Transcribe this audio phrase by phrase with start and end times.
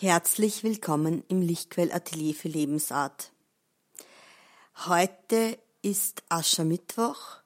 [0.00, 3.32] Herzlich willkommen im Lichtquell Atelier für Lebensart.
[4.86, 7.38] Heute ist Aschermittwoch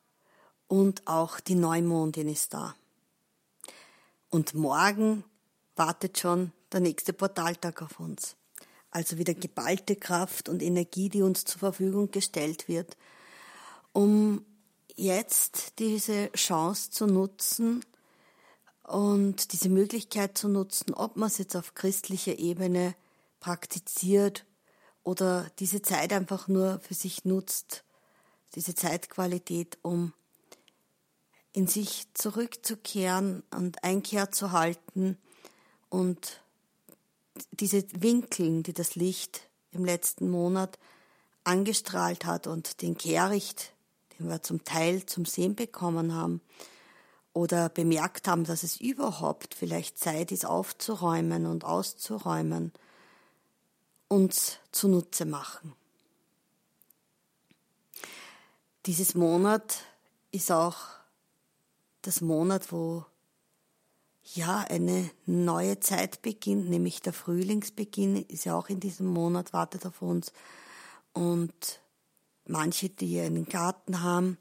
[0.69, 2.75] und auch die Neumondin ist da.
[4.29, 5.25] Und morgen
[5.77, 8.37] wartet schon der nächste Portaltag auf uns.
[8.91, 12.99] Also wieder geballte Kraft und Energie, die uns zur Verfügung gestellt wird,
[13.95, 14.45] um
[14.95, 17.83] jetzt diese Chance zu nutzen,
[18.93, 22.95] und diese Möglichkeit zu nutzen, ob man es jetzt auf christlicher Ebene
[23.41, 24.45] praktiziert
[25.03, 27.85] oder diese Zeit einfach nur für sich nutzt,
[28.55, 30.13] diese Zeitqualität, um
[31.55, 35.17] in sich zurückzukehren und Einkehr zu halten
[35.89, 36.43] und
[37.51, 40.79] diese Winkeln, die das Licht im letzten Monat
[41.45, 43.73] angestrahlt hat und den Kehricht,
[44.19, 46.43] den wir zum Teil zum Sehen bekommen haben,
[47.35, 52.73] oder bemerkt haben, dass es überhaupt vielleicht Zeit ist, aufzuräumen und auszuräumen,
[54.09, 55.73] uns zunutze machen.
[58.87, 59.85] Dieses Monat
[60.33, 60.77] ist auch
[62.03, 63.07] das Monat, wo
[64.35, 69.87] ja eine neue Zeit beginnt, nämlich der Frühlingsbeginn ist ja auch in diesem Monat, wartet
[69.87, 70.33] auf uns.
[71.13, 71.81] Und
[72.47, 74.39] manche, die einen Garten haben,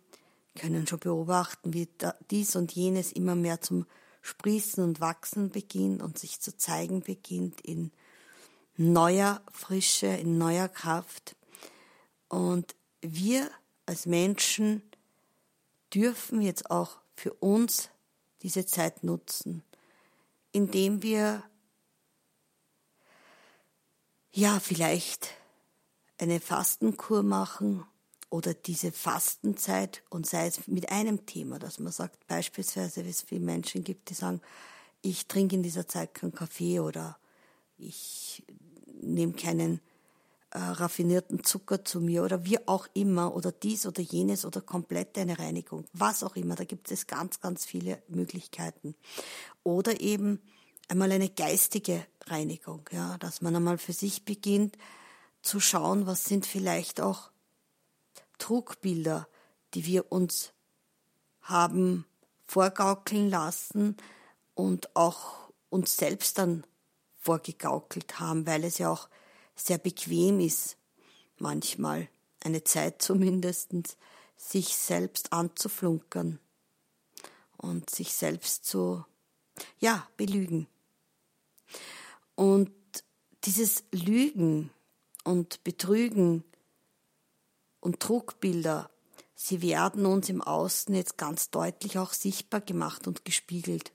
[0.55, 1.87] können schon beobachten, wie
[2.29, 3.85] dies und jenes immer mehr zum
[4.21, 7.91] Sprießen und Wachsen beginnt und sich zu zeigen beginnt in
[8.77, 11.35] neuer Frische, in neuer Kraft.
[12.27, 13.49] Und wir
[13.85, 14.83] als Menschen
[15.93, 17.89] dürfen jetzt auch für uns
[18.41, 19.63] diese Zeit nutzen,
[20.51, 21.43] indem wir
[24.31, 25.29] ja vielleicht
[26.17, 27.85] eine Fastenkur machen
[28.31, 33.21] oder diese Fastenzeit und sei es mit einem Thema, dass man sagt, beispielsweise, wie es
[33.21, 34.41] viele Menschen gibt, die sagen,
[35.01, 37.17] ich trinke in dieser Zeit keinen Kaffee oder
[37.77, 38.43] ich
[39.01, 39.81] nehme keinen
[40.51, 45.17] äh, raffinierten Zucker zu mir oder wie auch immer oder dies oder jenes oder komplett
[45.17, 48.95] eine Reinigung, was auch immer, da gibt es ganz, ganz viele Möglichkeiten.
[49.63, 50.39] Oder eben
[50.87, 54.77] einmal eine geistige Reinigung, ja, dass man einmal für sich beginnt
[55.41, 57.31] zu schauen, was sind vielleicht auch
[58.41, 59.27] Trugbilder,
[59.75, 60.51] die wir uns
[61.41, 62.05] haben
[62.47, 63.95] vorgaukeln lassen
[64.55, 66.65] und auch uns selbst dann
[67.19, 69.07] vorgegaukelt haben, weil es ja auch
[69.55, 70.75] sehr bequem ist,
[71.37, 72.09] manchmal,
[72.43, 73.71] eine Zeit zumindest,
[74.35, 76.39] sich selbst anzuflunkern
[77.57, 79.05] und sich selbst zu,
[79.79, 80.67] ja, belügen.
[82.33, 82.71] Und
[83.43, 84.71] dieses Lügen
[85.23, 86.43] und Betrügen
[87.81, 88.89] und Trugbilder,
[89.35, 93.91] sie werden uns im Außen jetzt ganz deutlich auch sichtbar gemacht und gespiegelt.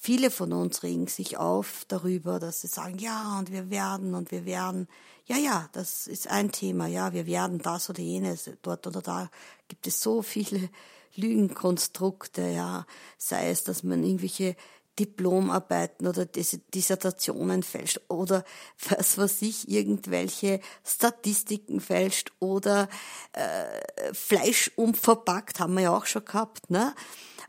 [0.00, 4.30] Viele von uns regen sich auf darüber, dass sie sagen, ja, und wir werden und
[4.30, 4.86] wir werden.
[5.26, 9.28] Ja, ja, das ist ein Thema, ja, wir werden das oder jenes, dort oder da
[9.66, 10.70] gibt es so viele
[11.16, 12.86] Lügenkonstrukte, ja,
[13.16, 14.54] sei es, dass man irgendwelche
[14.98, 18.44] Diplomarbeiten oder Dissertationen fälscht oder
[18.88, 22.88] was weiß ich, irgendwelche Statistiken fälscht oder
[23.32, 26.94] äh, Fleisch umverpackt, haben wir ja auch schon gehabt, ne?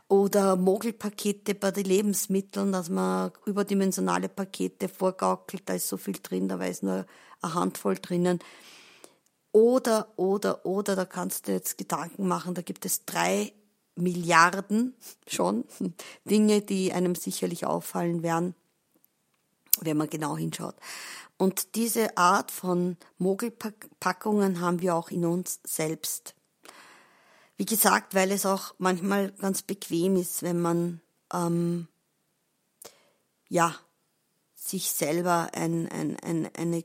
[0.08, 6.48] Oder Mogelpakete bei den Lebensmitteln, dass man überdimensionale Pakete vorgaukelt, da ist so viel drin,
[6.48, 7.06] da ist nur
[7.42, 8.40] eine Handvoll drinnen.
[9.52, 13.52] Oder, oder, oder, da kannst du jetzt Gedanken machen, da gibt es drei
[14.00, 14.94] Milliarden
[15.26, 15.64] schon
[16.24, 18.54] Dinge, die einem sicherlich auffallen werden,
[19.80, 20.74] wenn man genau hinschaut.
[21.36, 26.34] Und diese Art von Mogelpackungen haben wir auch in uns selbst.
[27.56, 31.00] Wie gesagt, weil es auch manchmal ganz bequem ist, wenn man
[31.32, 31.88] ähm,
[33.48, 33.74] ja
[34.54, 36.84] sich selber ein, ein, ein, eine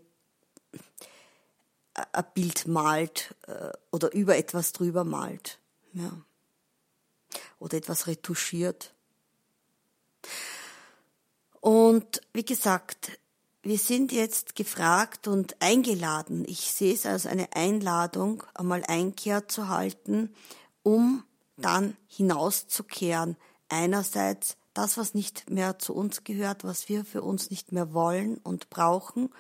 [2.12, 5.60] ein Bild malt äh, oder über etwas drüber malt.
[5.94, 6.12] Ja
[7.60, 8.94] oder etwas retuschiert.
[11.62, 13.20] Und wie gesagt,
[13.64, 16.46] wir sind jetzt gefragt und eingeladen.
[16.48, 20.34] Ich sehe es als eine Einladung, einmal Einkehr zu halten,
[20.84, 21.24] um
[21.58, 23.38] dann hinauszukehren.
[23.70, 28.38] Einerseits das, was nicht mehr zu uns gehört, was wir für uns nicht mehr wollen
[28.38, 29.32] und brauchen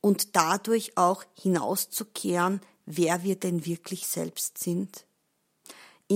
[0.00, 5.04] und dadurch auch hinauszukehren, wer wir denn wirklich selbst sind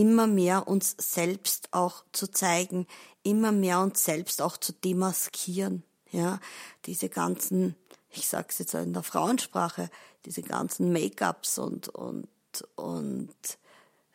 [0.00, 2.86] immer mehr uns selbst auch zu zeigen,
[3.22, 5.82] immer mehr uns selbst auch zu demaskieren.
[6.10, 6.38] Ja,
[6.84, 7.74] diese ganzen,
[8.10, 9.90] ich sage es jetzt in der Frauensprache,
[10.26, 12.28] diese ganzen Make-ups und und
[12.74, 13.34] und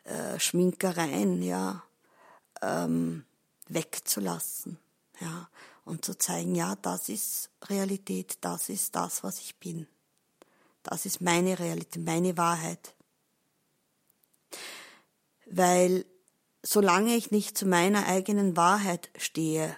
[0.04, 1.82] äh, Schminkereien, ja,
[2.60, 3.24] ähm,
[3.68, 4.78] wegzulassen,
[5.20, 5.48] ja,
[5.84, 9.86] und zu zeigen, ja, das ist Realität, das ist das, was ich bin.
[10.84, 12.94] Das ist meine Realität, meine Wahrheit.
[15.54, 16.06] Weil
[16.62, 19.76] solange ich nicht zu meiner eigenen Wahrheit stehe,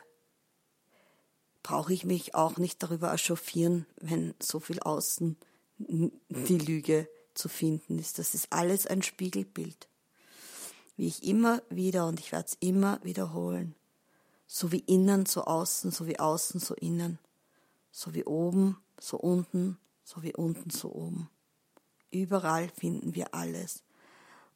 [1.64, 5.36] brauche ich mich auch nicht darüber echauffieren, wenn so viel außen
[5.78, 8.20] die Lüge zu finden ist.
[8.20, 9.88] Das ist alles ein Spiegelbild.
[10.96, 13.74] Wie ich immer wieder, und ich werde es immer wiederholen,
[14.46, 17.18] so wie innen, so außen, so wie außen, so innen,
[17.90, 21.28] so wie oben, so unten, so wie unten, so oben.
[22.12, 23.82] Überall finden wir alles.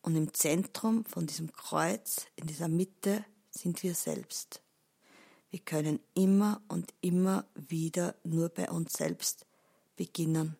[0.08, 4.62] Und im Zentrum von diesem Kreuz, in dieser Mitte, sind wir selbst.
[5.50, 9.44] Wir können immer und immer wieder nur bei uns selbst
[9.96, 10.56] beginnen.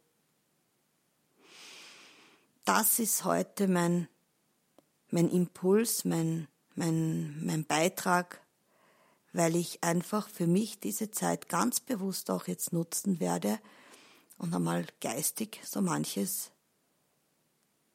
[2.67, 4.09] Das ist heute mein,
[5.11, 8.43] mein Impuls, mein, mein, mein Beitrag,
[9.33, 13.59] weil ich einfach für mich diese Zeit ganz bewusst auch jetzt nutzen werde
[14.37, 16.51] und einmal geistig so manches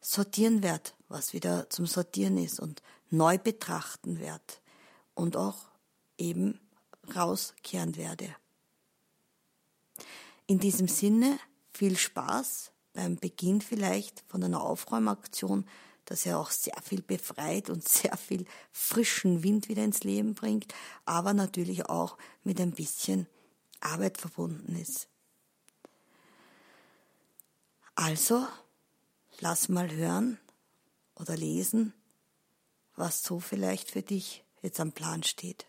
[0.02, 2.82] sortieren werde, was wieder zum Sortieren ist und
[3.12, 4.42] neu betrachten werde
[5.14, 5.68] und auch
[6.18, 6.60] eben
[7.16, 8.36] rauskehren werde.
[10.48, 11.38] In diesem Sinne
[11.72, 15.66] viel Spaß beim Beginn vielleicht von einer Aufräumaktion,
[16.06, 20.74] dass er auch sehr viel befreit und sehr viel frischen Wind wieder ins Leben bringt,
[21.06, 23.28] aber natürlich auch mit ein bisschen
[23.80, 25.08] Arbeit verbunden ist.
[27.96, 28.48] Also,
[29.40, 30.40] lass mal hören
[31.16, 31.94] oder lesen,
[32.96, 35.66] was so vielleicht für dich jetzt am Plan steht.